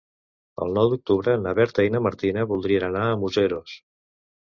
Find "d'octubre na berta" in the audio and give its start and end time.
0.93-1.87